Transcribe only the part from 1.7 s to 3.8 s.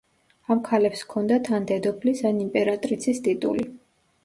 დედოფლის, ან იმპერატრიცის ტიტული.